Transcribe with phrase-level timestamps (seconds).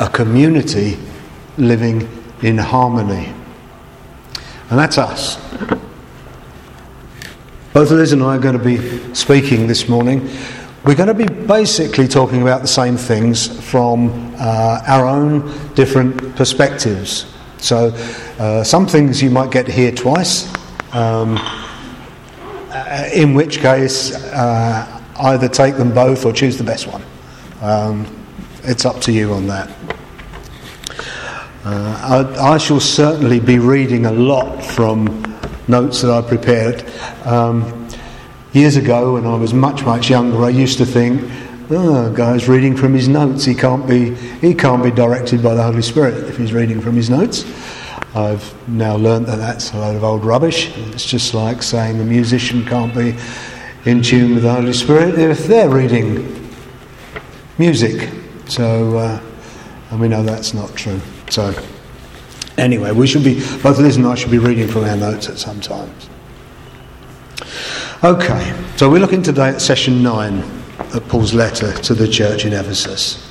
[0.00, 0.96] a community
[1.56, 2.08] living
[2.42, 3.32] in harmony.
[4.70, 5.36] And that's us.
[7.72, 10.28] Both Liz and I are going to be speaking this morning.
[10.84, 16.36] We're going to be basically talking about the same things from uh, our own different
[16.36, 17.32] perspectives.
[17.58, 17.88] So,
[18.38, 20.52] uh, some things you might get to hear twice,
[20.92, 27.02] um, uh, in which case, uh, either take them both or choose the best one.
[27.60, 28.06] Um,
[28.62, 29.77] it's up to you on that.
[31.68, 35.04] Uh, I, I, shall certainly be reading a lot from
[35.68, 36.82] notes that I prepared.
[37.26, 37.90] Um,
[38.54, 41.30] years ago, when I was much, much younger, I used to think,
[41.68, 43.44] oh, guy's reading from his notes.
[43.44, 46.96] He can't be, he can't be directed by the Holy Spirit if he's reading from
[46.96, 47.44] his notes.
[48.14, 50.74] I've now learnt that that's a load of old rubbish.
[50.74, 53.14] It's just like saying a musician can't be
[53.84, 56.50] in tune with the Holy Spirit if they're reading
[57.58, 58.08] music.
[58.46, 59.20] So, uh,
[59.90, 61.02] and we know that's not true.
[61.30, 61.54] So,
[62.56, 65.38] anyway, we should be, both Liz and I should be reading from our notes at
[65.38, 66.08] some times.
[68.04, 70.38] Okay, so we're looking today at session 9
[70.94, 73.24] of Paul's letter to the church in Ephesus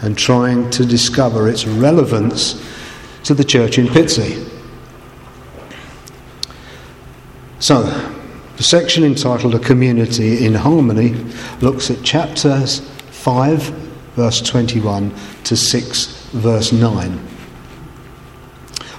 [0.00, 2.64] and trying to discover its relevance
[3.24, 4.48] to the church in Pitsea.
[7.60, 7.82] So,
[8.56, 11.10] the section entitled A Community in Harmony
[11.60, 13.62] looks at chapters 5,
[14.14, 17.28] verse 21 to 6, verse 9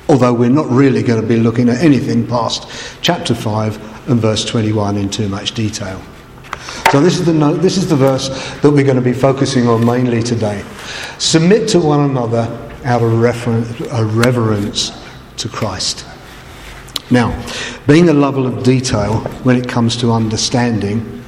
[0.09, 2.67] although we're not really going to be looking at anything past
[3.02, 6.02] chapter 5 and verse 21 in too much detail.
[6.91, 8.30] So this is the note, this is the verse
[8.61, 10.66] that we're going to be focusing on mainly today.
[11.19, 12.47] Submit to one another
[12.83, 13.19] out of
[14.17, 14.91] reverence
[15.38, 16.05] to Christ.
[17.11, 17.39] Now,
[17.86, 21.23] being a lover of detail when it comes to understanding,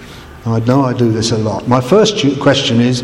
[0.45, 1.67] I know I do this a lot.
[1.67, 3.01] My first question is,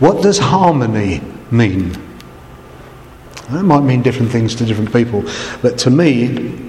[0.00, 2.07] what does harmony mean?
[3.50, 5.24] It might mean different things to different people,
[5.62, 6.64] but to me,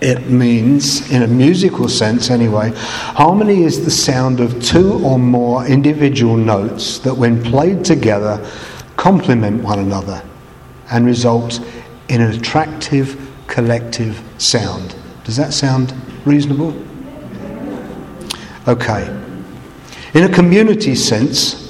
[0.00, 5.64] it means, in a musical sense anyway, harmony is the sound of two or more
[5.64, 8.44] individual notes that, when played together,
[8.96, 10.20] complement one another
[10.90, 11.60] and result
[12.08, 13.16] in an attractive
[13.46, 14.96] collective sound.
[15.22, 16.74] Does that sound reasonable?
[18.66, 19.06] Okay.
[20.14, 21.61] In a community sense,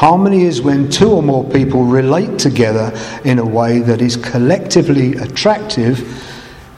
[0.00, 2.90] Harmony is when two or more people relate together
[3.26, 6.24] in a way that is collectively attractive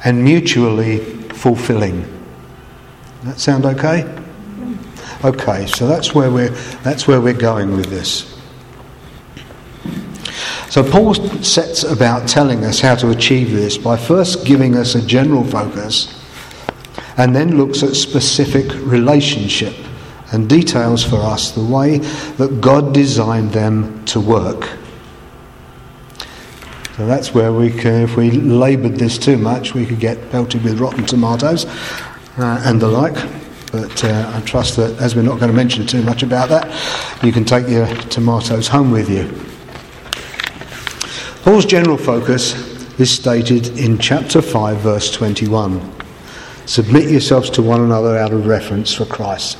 [0.04, 2.02] and mutually fulfilling.
[3.22, 4.12] That sound okay?
[5.24, 6.50] Okay, so that's where we're
[6.82, 8.36] that's where we're going with this.
[10.68, 15.06] So Paul sets about telling us how to achieve this by first giving us a
[15.06, 16.12] general focus
[17.16, 19.76] and then looks at specific relationship
[20.32, 24.68] and details for us the way that God designed them to work.
[26.96, 30.62] So that's where we can, if we laboured this too much, we could get pelted
[30.62, 31.64] with rotten tomatoes
[32.38, 33.14] uh, and the like.
[33.72, 37.24] But uh, I trust that as we're not going to mention too much about that,
[37.24, 39.30] you can take your tomatoes home with you.
[41.42, 42.54] Paul's general focus
[43.00, 45.80] is stated in chapter 5, verse 21.
[46.66, 49.58] Submit yourselves to one another out of reverence for Christ.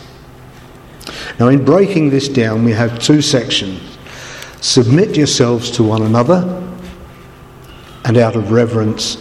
[1.38, 3.80] Now, in breaking this down, we have two sections
[4.60, 6.62] submit yourselves to one another
[8.04, 9.16] and out of reverence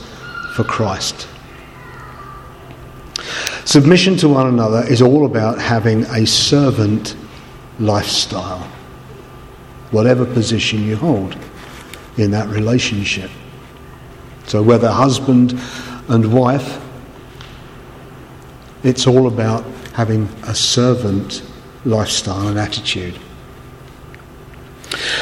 [0.56, 1.28] for Christ.
[3.66, 7.16] Submission to one another is all about having a servant
[7.80, 8.68] lifestyle,
[9.92, 11.36] whatever position you hold
[12.18, 13.32] in that relationship.
[14.46, 15.60] So, whether husband
[16.08, 16.80] and wife,
[18.84, 19.64] it's all about
[19.94, 21.44] having a servant
[21.86, 23.18] lifestyle and attitude.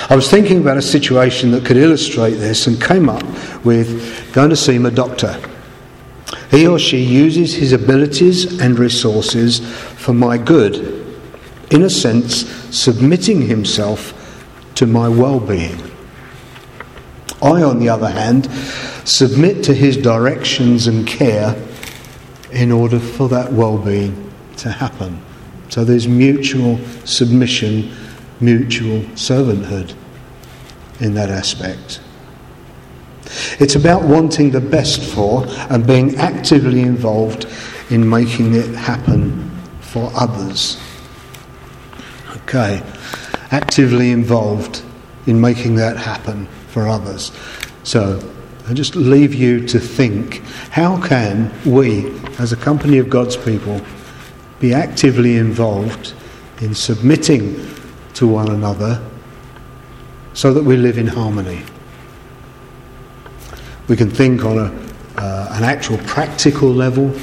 [0.09, 3.23] I was thinking about a situation that could illustrate this and came up
[3.63, 5.39] with going to see my doctor.
[6.49, 11.05] He or she uses his abilities and resources for my good,
[11.69, 14.15] in a sense, submitting himself
[14.75, 15.79] to my well being.
[17.41, 18.49] I, on the other hand,
[19.05, 21.55] submit to his directions and care
[22.51, 25.21] in order for that well being to happen.
[25.69, 27.91] So there's mutual submission,
[28.39, 29.93] mutual servanthood
[30.99, 32.01] in that aspect.
[33.59, 37.45] It's about wanting the best for and being actively involved
[37.91, 39.49] in making it happen
[39.81, 40.77] for others.
[42.37, 42.81] Okay,
[43.51, 44.81] actively involved
[45.27, 47.31] in making that happen for others.
[47.83, 48.19] So
[48.67, 53.81] I just leave you to think how can we, as a company of God's people,
[54.59, 56.13] be actively involved
[56.61, 57.69] in submitting
[58.13, 59.01] to one another
[60.33, 61.63] so that we live in harmony.
[63.87, 67.13] We can think on a, uh, an actual practical level,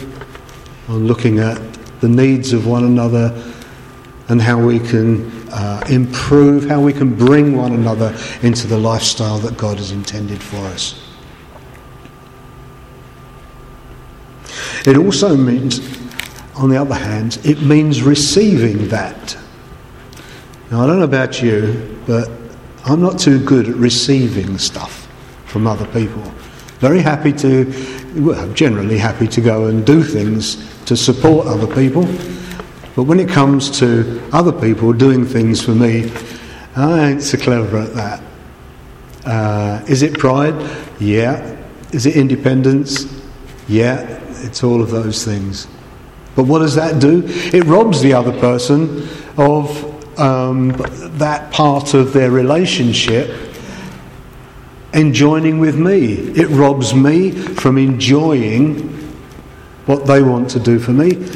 [0.89, 1.61] on looking at
[2.01, 3.33] the needs of one another
[4.29, 9.39] and how we can uh, improve, how we can bring one another into the lifestyle
[9.39, 11.03] that God has intended for us.
[14.87, 15.96] It also means,
[16.57, 19.37] on the other hand, it means receiving that.
[20.71, 22.29] Now, I don't know about you, but
[22.85, 25.07] I'm not too good at receiving stuff
[25.45, 26.23] from other people.
[26.79, 27.73] Very happy to,
[28.17, 30.57] well, generally happy to go and do things
[30.87, 32.03] to support other people.
[32.95, 36.11] But when it comes to other people doing things for me,
[36.75, 38.23] I ain't so clever at that.
[39.25, 40.55] Uh, is it pride?
[41.01, 41.57] Yeah.
[41.93, 43.05] Is it independence?
[43.69, 44.01] Yeah.
[44.45, 45.67] It's all of those things.
[46.37, 47.23] But what does that do?
[47.27, 50.69] It robs the other person of um,
[51.19, 53.31] that part of their relationship
[54.93, 56.13] and joining with me.
[56.13, 58.89] It robs me from enjoying
[59.87, 61.27] what they want to do for me.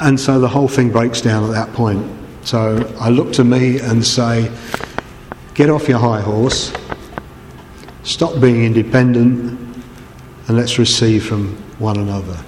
[0.00, 2.06] And so the whole thing breaks down at that point.
[2.44, 4.52] So I look to me and say,
[5.54, 6.72] get off your high horse,
[8.02, 9.58] stop being independent,
[10.46, 12.38] and let's receive from one another.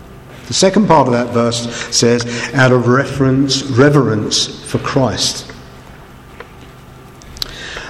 [0.49, 2.25] The second part of that verse says,
[2.55, 5.53] out of reference, reverence for Christ.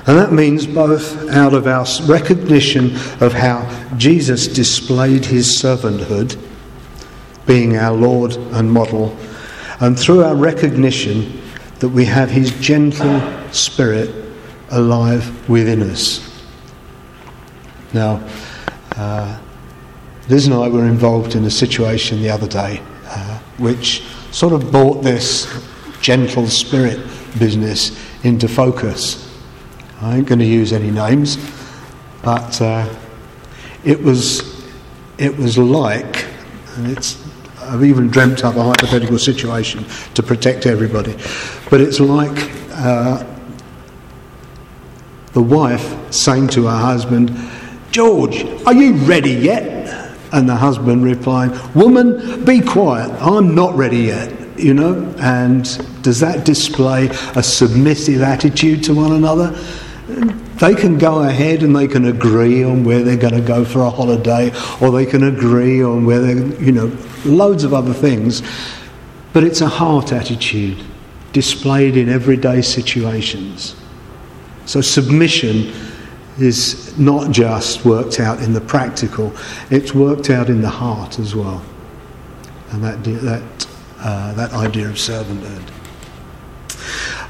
[0.09, 6.37] And that means both out of our recognition of how Jesus displayed his servanthood,
[7.47, 9.17] being our Lord and model,
[9.81, 11.41] and through our recognition
[11.79, 13.23] that we have his gentle
[13.53, 14.33] spirit
[14.71, 16.29] alive within us.
[17.93, 18.27] Now,
[18.97, 19.39] uh,
[20.29, 24.71] Liz and I were involved in a situation the other day uh, which sort of
[24.71, 25.47] brought this
[26.01, 27.01] gentle spirit
[27.39, 29.25] business into focus.
[30.01, 31.39] I ain't going to use any names,
[32.23, 32.95] but uh,
[33.85, 34.59] it was
[35.17, 36.27] it was like,
[36.77, 37.25] and it's
[37.63, 39.85] I've even dreamt up a hypothetical situation
[40.15, 41.17] to protect everybody,
[41.71, 43.25] but it's like uh,
[45.33, 47.37] the wife saying to her husband,
[47.91, 49.79] "George, are you ready yet?"
[50.33, 53.11] And the husband replying, "Woman, be quiet.
[53.21, 55.65] I'm not ready yet." You know, and
[56.03, 59.55] does that display a submissive attitude to one another?
[60.59, 63.83] they can go ahead and they can agree on where they're going to go for
[63.83, 66.91] a holiday, or they can agree on where they're, you know,
[67.25, 68.43] loads of other things.
[69.33, 70.83] But it's a heart attitude
[71.33, 73.77] displayed in everyday situations.
[74.65, 75.73] So submission
[76.39, 79.33] is not just worked out in the practical,
[79.71, 81.63] it's worked out in the heart as well.
[82.71, 83.67] And that, that,
[83.99, 85.63] uh, that idea of servanthood.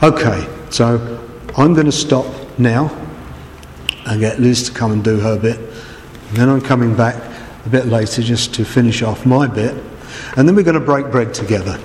[0.03, 1.25] Okay, so
[1.57, 2.27] I'm going to stop
[2.59, 2.89] now
[4.07, 5.59] and get Liz to come and do her bit.
[5.59, 7.17] And then I'm coming back
[7.65, 9.75] a bit later just to finish off my bit.
[10.37, 11.81] And then we're going to break bread together.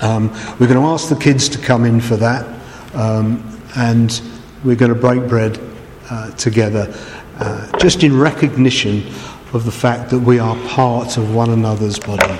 [0.00, 2.46] Um, we're going to ask the kids to come in for that.
[2.94, 4.20] Um, and
[4.64, 5.67] we're going to break bread
[6.10, 6.92] uh, together
[7.38, 9.06] uh, just in recognition
[9.52, 12.38] of the fact that we are part of one another's body.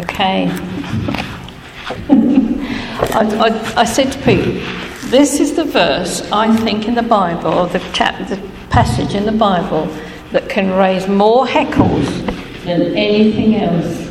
[0.00, 0.48] Okay.
[3.14, 4.62] I, I, I, said to Pete,
[5.10, 8.36] this is the verse I think in the Bible, the, chap, the
[8.70, 9.86] passage in the Bible,
[10.32, 12.06] that can raise more heckles
[12.64, 14.03] than anything else.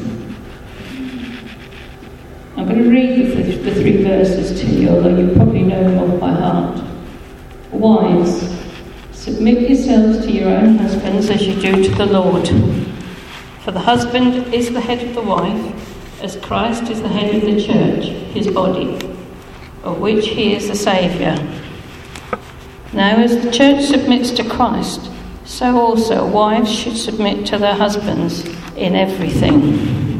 [2.63, 6.00] I'm going to read the, the three verses to you, although you probably know them
[6.00, 6.82] off by heart.
[7.72, 8.58] Wives,
[9.12, 12.48] submit yourselves to your own husbands as you do to the Lord.
[13.65, 17.41] For the husband is the head of the wife as Christ is the head of
[17.41, 18.96] the church, his body,
[19.84, 21.36] of which he is the Saviour.
[22.93, 25.12] Now, as the church submits to Christ,
[25.43, 28.46] so also wives should submit to their husbands
[28.77, 30.13] in everything.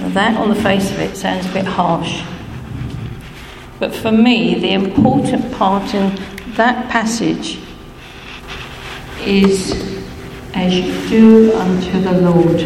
[0.00, 2.22] Now that, on the face of it, sounds a bit harsh.
[3.78, 6.14] But for me, the important part in
[6.56, 7.60] that passage
[9.20, 9.72] is
[10.54, 12.58] as you do unto the Lord.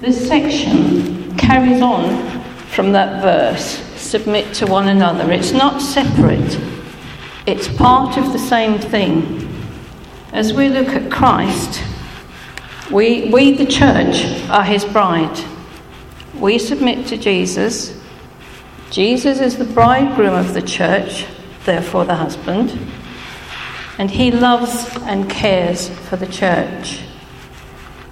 [0.00, 5.30] This section carries on from that verse submit to one another.
[5.30, 6.60] It's not separate,
[7.46, 9.48] it's part of the same thing.
[10.32, 11.80] As we look at Christ,
[12.90, 15.53] we, we the church, are his bride.
[16.44, 17.98] We submit to Jesus.
[18.90, 21.24] Jesus is the bridegroom of the church,
[21.64, 22.78] therefore the husband.
[23.96, 27.00] And he loves and cares for the church.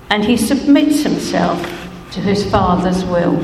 [0.09, 1.61] And he submits himself
[2.13, 3.37] to his Father's will.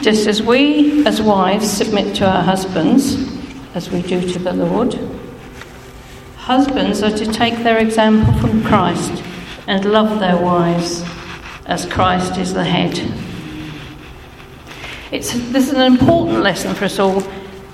[0.00, 3.16] Just as we, as wives, submit to our husbands,
[3.74, 4.94] as we do to the Lord,
[6.36, 9.24] husbands are to take their example from Christ
[9.66, 11.02] and love their wives
[11.68, 12.98] as Christ is the head.
[15.12, 17.22] It's, this is an important lesson for us all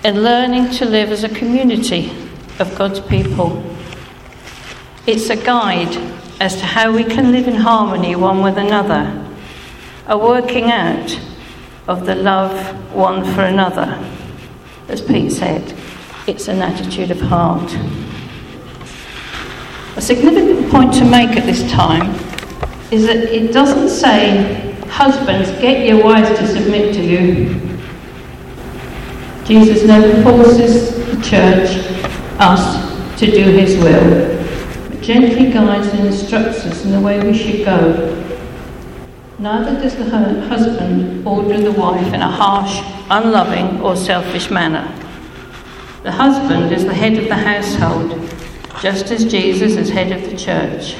[0.04, 2.12] in learning to live as a community
[2.58, 3.64] of God's people.
[5.06, 5.96] It's a guide
[6.40, 9.34] as to how we can live in harmony one with another,
[10.06, 11.18] a working out
[11.86, 13.98] of the love one for another.
[14.88, 15.74] As Pete said,
[16.26, 17.72] it's an attitude of heart.
[19.96, 22.33] A significant point to make at this time
[22.90, 27.60] is that it doesn't say, Husbands, get your wives to submit to you.
[29.44, 31.70] Jesus never forces the church,
[32.38, 37.36] us, to do his will, but gently guides and instructs us in the way we
[37.36, 38.20] should go.
[39.38, 44.86] Neither does the husband order the wife in a harsh, unloving, or selfish manner.
[46.04, 48.30] The husband is the head of the household
[48.80, 50.96] just as Jesus is head of the church.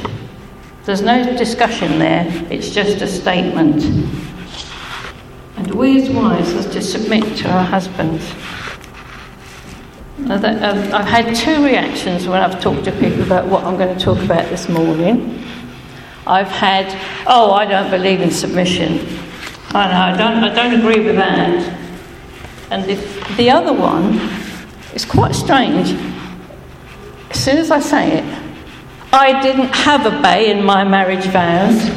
[0.84, 3.82] There's no discussion there, it's just a statement.
[5.56, 8.30] And we as wives are to submit to our husbands.
[10.18, 14.02] Um, I've had two reactions when I've talked to people about what I'm going to
[14.02, 15.42] talk about this morning.
[16.26, 16.86] I've had,
[17.26, 19.06] oh, I don't believe in submission.
[19.70, 21.80] I, know, I, don't, I don't agree with that.
[22.70, 22.94] And the,
[23.36, 24.18] the other one
[24.94, 26.14] is quite strange
[27.34, 28.43] as soon as I say it,
[29.16, 31.88] I didn't have a bay in my marriage vows.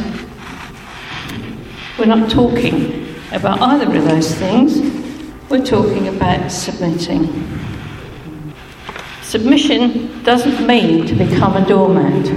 [1.98, 4.78] We're not talking about either of those things.
[5.50, 7.28] We're talking about submitting.
[9.24, 12.28] Submission doesn't mean to become a doormat.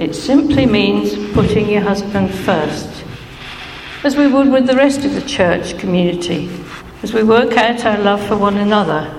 [0.00, 3.04] It simply means putting your husband first,
[4.02, 6.50] as we would with the rest of the church community,
[7.04, 9.16] as we work out our love for one another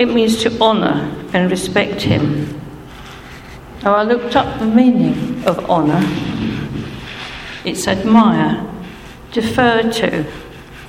[0.00, 2.59] it means to honour and respect him.
[3.82, 6.02] Now, I looked up the meaning of honour.
[7.64, 8.70] It's admire,
[9.32, 10.24] defer to,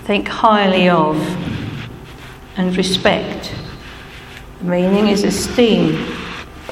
[0.04, 1.16] think highly of,
[2.58, 3.56] and respect.
[4.60, 6.06] The meaning is esteem,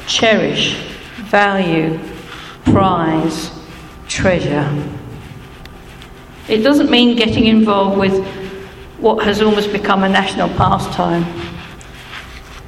[0.08, 0.76] cherish,
[1.30, 1.98] value,
[2.66, 3.52] prize,
[4.10, 4.68] treasure.
[6.50, 8.26] It doesn't mean getting involved with
[8.98, 11.24] what has almost become a national pastime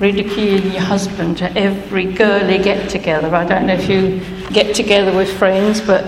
[0.01, 3.33] ridiculing your husband at every girly get together.
[3.33, 4.19] I don't know if you
[4.51, 6.03] get together with friends, but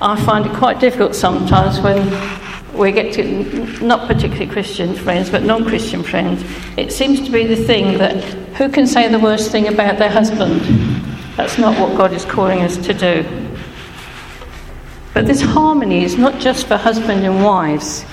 [0.00, 1.98] I find it quite difficult sometimes when
[2.72, 6.44] we get to, not particularly Christian friends, but non Christian friends.
[6.76, 8.22] It seems to be the thing that
[8.54, 10.60] who can say the worst thing about their husband?
[11.36, 13.24] That's not what God is calling us to do.
[15.12, 18.04] But this harmony is not just for husband and wives.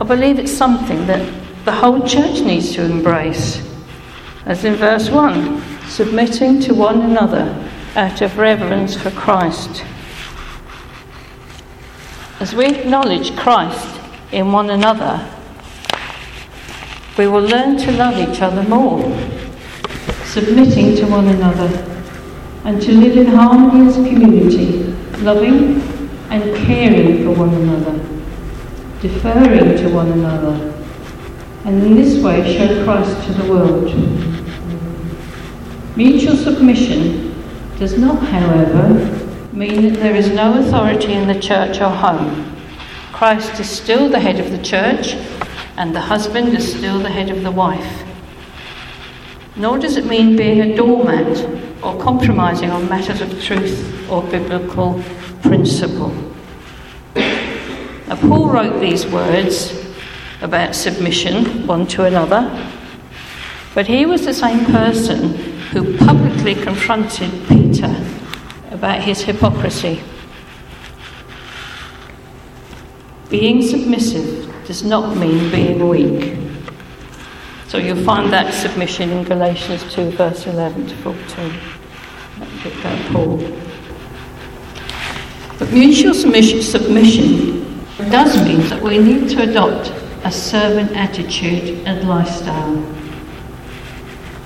[0.00, 1.32] I believe it's something that
[1.64, 3.62] the whole church needs to embrace
[4.46, 9.84] as in verse 1, submitting to one another out of reverence for Christ.
[12.38, 14.00] As we acknowledge Christ
[14.30, 15.28] in one another,
[17.18, 19.02] we will learn to love each other more,
[20.26, 21.68] submitting to one another,
[22.64, 24.84] and to live in harmony as a community,
[25.24, 25.80] loving
[26.30, 27.98] and caring for one another,
[29.00, 30.72] deferring to one another,
[31.64, 34.35] and in this way show Christ to the world.
[35.96, 37.34] Mutual submission
[37.78, 38.88] does not, however,
[39.54, 42.54] mean that there is no authority in the church or home.
[43.14, 45.14] Christ is still the head of the church,
[45.78, 48.04] and the husband is still the head of the wife.
[49.56, 55.02] Nor does it mean being a doormat or compromising on matters of truth or biblical
[55.40, 56.12] principle.
[57.14, 59.72] Now, Paul wrote these words
[60.42, 62.70] about submission one to another,
[63.74, 67.94] but he was the same person who publicly confronted Peter
[68.70, 70.02] about his hypocrisy.
[73.28, 76.38] Being submissive does not mean being weak.
[77.68, 81.52] So you'll find that submission in Galatians 2, verse 11 to 14.
[82.82, 83.38] That Paul.
[85.58, 89.88] But mutual submission, submission does mean that we need to adopt
[90.24, 92.76] a servant attitude and lifestyle.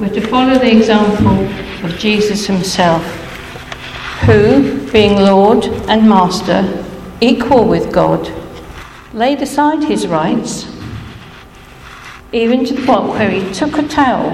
[0.01, 1.45] We're to follow the example
[1.85, 3.05] of Jesus himself,
[4.25, 6.87] who, being Lord and Master,
[7.21, 8.33] equal with God,
[9.13, 10.75] laid aside his rights,
[12.33, 14.31] even to the point where he took a towel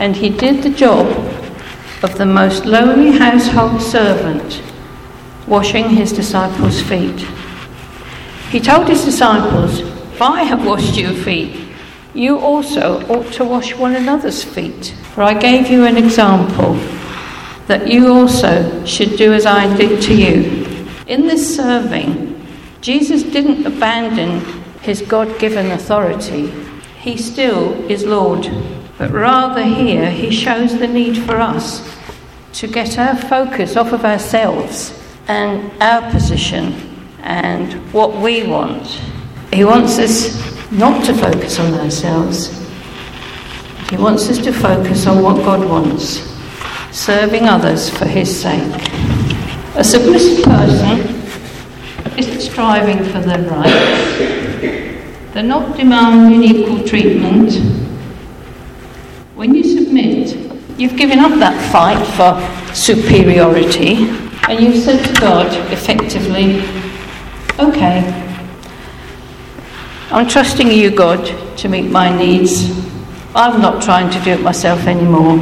[0.00, 1.06] and he did the job
[2.02, 4.64] of the most lowly household servant,
[5.46, 7.20] washing his disciples' feet.
[8.50, 11.69] He told his disciples, If I have washed your feet,
[12.14, 14.94] you also ought to wash one another's feet.
[15.14, 16.74] For I gave you an example
[17.66, 20.86] that you also should do as I did to you.
[21.06, 22.44] In this serving,
[22.80, 24.40] Jesus didn't abandon
[24.80, 26.50] his God given authority,
[27.00, 28.48] he still is Lord.
[28.98, 31.96] But rather, here he shows the need for us
[32.54, 34.98] to get our focus off of ourselves
[35.28, 36.74] and our position
[37.22, 38.86] and what we want.
[39.52, 42.60] He wants us not to focus on ourselves,
[43.90, 46.20] he wants us to focus on what God wants,
[46.92, 48.88] serving others for his sake.
[49.74, 51.00] A submissive person
[52.16, 54.18] isn't striving for their rights.
[55.34, 57.54] They're not demanding equal treatment.
[59.34, 60.36] When you submit,
[60.78, 64.08] you've given up that fight for superiority
[64.48, 66.60] and you've said to God effectively,
[67.58, 68.29] okay,
[70.12, 71.24] I'm trusting you, God,
[71.58, 72.68] to meet my needs.
[73.32, 75.38] I'm not trying to do it myself anymore.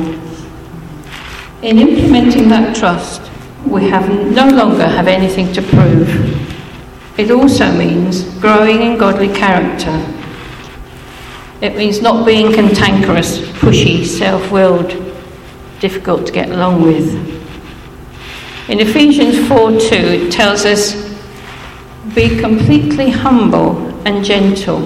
[1.63, 3.23] In implementing that trust,
[3.67, 7.19] we have no longer have anything to prove.
[7.19, 10.05] It also means growing in godly character.
[11.63, 14.91] It means not being cantankerous, pushy, self willed,
[15.81, 17.15] difficult to get along with.
[18.69, 21.09] In Ephesians 4 2, it tells us
[22.15, 24.81] be completely humble and gentle,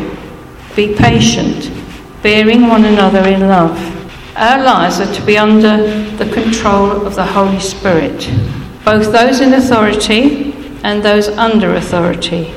[0.75, 1.71] be patient,
[2.25, 3.79] bearing one another in love.
[4.37, 5.76] Our lives are to be under
[6.17, 8.29] the control of the Holy Spirit,
[8.85, 10.52] both those in authority
[10.83, 12.52] and those under authority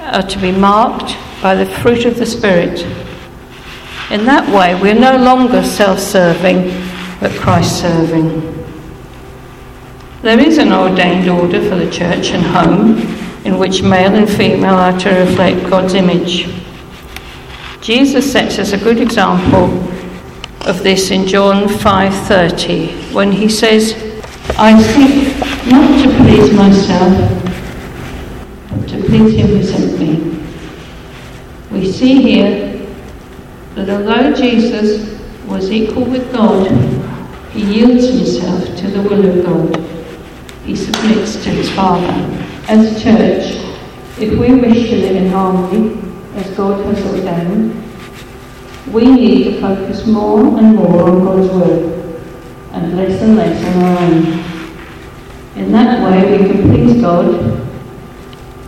[0.00, 2.80] are to be marked by the fruit of the Spirit.
[4.10, 6.70] In that way, we're no longer self serving,
[7.20, 8.54] but Christ serving.
[10.22, 14.74] There is an ordained order for the church and home in which male and female
[14.74, 16.48] are to reflect God's image.
[17.80, 19.64] Jesus sets us a good example
[20.62, 23.94] of this in John 5:30 when he says,
[24.58, 27.14] "I seek not to please myself,
[28.70, 30.40] but to please him who sent me.
[31.70, 32.80] We see here
[33.74, 36.70] that although Jesus was equal with God,
[37.52, 39.84] he yields himself to the will of God.
[40.64, 42.37] He submits to his Father.
[42.68, 43.54] As a church,
[44.18, 45.98] if we wish to live in harmony,
[46.34, 47.72] as God has ordained,
[48.92, 52.22] we need to focus more and more on God's word
[52.72, 54.44] and less and less on our own.
[55.56, 57.26] In that way, we can please God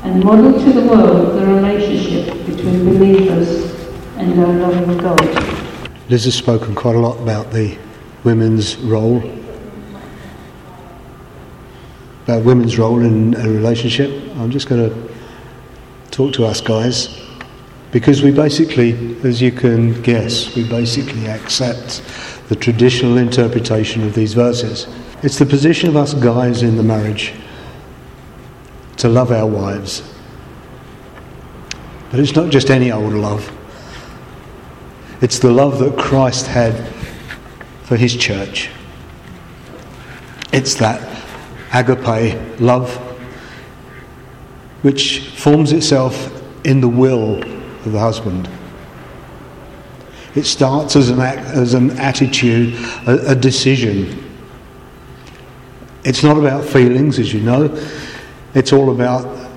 [0.02, 3.74] and model to the world the relationship between believers
[4.16, 5.20] and our loving God.
[6.08, 7.76] Liz has spoken quite a lot about the
[8.24, 9.20] women's role,
[12.24, 14.10] about women's role in a relationship.
[14.36, 15.14] I'm just going to
[16.10, 17.20] talk to us guys
[17.92, 22.02] because we basically, as you can guess, we basically accept
[22.48, 24.86] the traditional interpretation of these verses.
[25.22, 27.34] It's the position of us guys in the marriage
[28.98, 30.02] to love our wives.
[32.10, 33.50] But it's not just any old love,
[35.20, 36.88] it's the love that Christ had
[37.82, 38.70] for his church.
[40.52, 41.09] It's that
[41.72, 42.94] agape love
[44.82, 46.32] which forms itself
[46.64, 48.48] in the will of the husband.
[50.34, 52.74] It starts as an, act, as an attitude,
[53.06, 54.30] a, a decision
[56.04, 57.76] it's not about feelings, as you know,
[58.54, 59.48] it's all about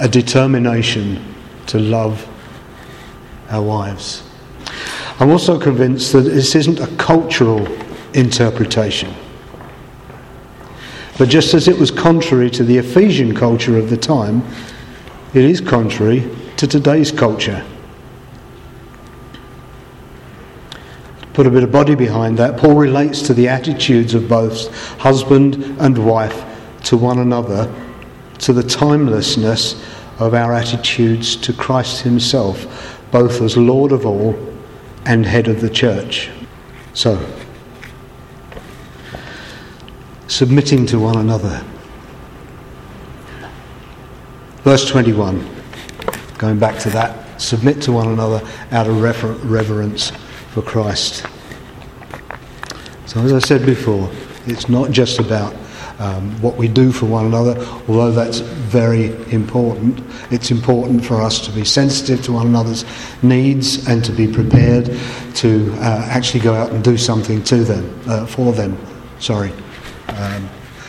[0.00, 1.34] a determination
[1.68, 2.28] to love
[3.48, 4.22] our wives.
[5.18, 7.66] I'm also convinced that this isn't a cultural
[8.12, 9.14] interpretation.
[11.18, 14.42] But just as it was contrary to the Ephesian culture of the time,
[15.34, 17.64] it is contrary to today's culture.
[21.36, 25.56] put a bit of body behind that, Paul relates to the attitudes of both husband
[25.78, 26.42] and wife
[26.84, 27.70] to one another,
[28.38, 29.74] to the timelessness
[30.18, 34.34] of our attitudes to Christ Himself, both as Lord of all
[35.04, 36.30] and head of the church.
[36.94, 37.16] So,
[40.28, 41.64] submitting to one another.
[44.62, 45.48] Verse 21,
[46.38, 50.10] going back to that, submit to one another out of rever- reverence
[50.50, 51.24] for Christ.
[53.06, 54.10] So, as I said before,
[54.46, 55.54] it's not just about
[55.98, 57.58] um, what we do for one another,
[57.88, 60.02] although that's very important.
[60.30, 62.84] It's important for us to be sensitive to one another's
[63.22, 64.86] needs and to be prepared
[65.36, 68.76] to uh, actually go out and do something to them, uh, for them.
[69.20, 69.52] Sorry.
[70.08, 70.48] Um,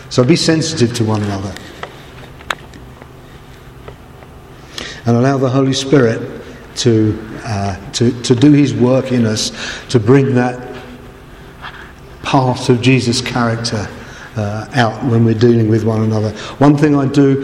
[0.10, 1.53] so be sensitive to one another.
[5.08, 6.21] and allow the Holy Spirit
[6.75, 9.51] to, uh, to, to do his work in us
[9.88, 10.84] to bring that
[12.23, 13.88] part of Jesus' character
[14.36, 16.32] uh, out when we're dealing with one another.
[16.58, 17.41] One thing I do,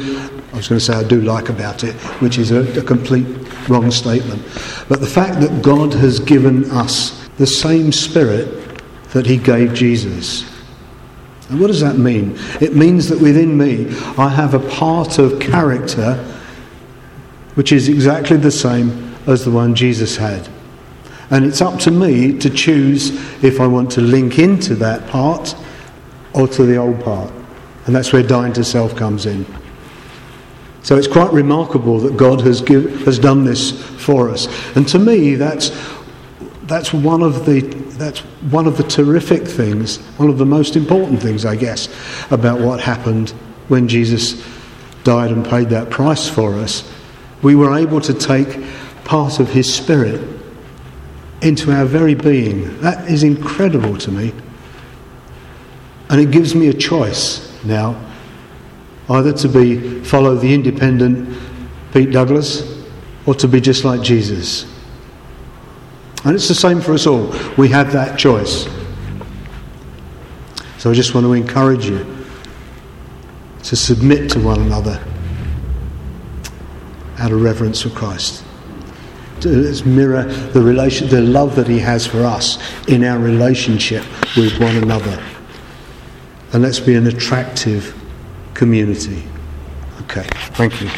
[0.51, 3.25] I was going to say I do like about it, which is a, a complete
[3.69, 4.43] wrong statement,
[4.89, 8.81] but the fact that God has given us the same Spirit
[9.13, 10.43] that He gave Jesus.
[11.53, 12.35] And what does that mean?
[12.59, 16.15] It means that within me I have a part of character
[17.53, 20.49] which is exactly the same as the one Jesus had.
[21.29, 23.11] And it's up to me to choose
[23.43, 25.55] if I want to link into that part
[26.33, 27.31] or to the old part.
[27.85, 29.45] And that's where dying to self comes in.
[30.81, 33.71] So it's quite remarkable that God has, give, has done this
[34.03, 34.47] for us.
[34.75, 35.69] And to me, that's,
[36.63, 37.61] that's, one of the,
[38.03, 38.19] that's
[38.51, 41.89] one of the terrific things, one of the most important things, I guess,
[42.31, 43.29] about what happened
[43.67, 44.45] when Jesus
[45.03, 46.89] died and paid that price for us.
[47.41, 48.59] We were able to take
[49.03, 50.21] part of his spirit
[51.41, 52.79] into our very being.
[52.81, 54.33] That is incredible to me.
[56.09, 57.99] And it gives me a choice now
[59.09, 61.37] either to be follow the independent
[61.91, 62.85] Pete Douglas
[63.25, 64.72] or to be just like Jesus.
[66.25, 67.33] And it's the same for us all.
[67.57, 68.67] We have that choice.
[70.77, 72.05] So I just want to encourage you
[73.63, 75.01] to submit to one another
[77.19, 78.43] out of reverence for Christ.
[79.41, 82.57] To mirror the relation, the love that He has for us
[82.87, 84.03] in our relationship
[84.37, 85.21] with one another.
[86.53, 87.93] And let's be an attractive
[88.53, 89.23] community.
[90.01, 90.89] Okay, thank you.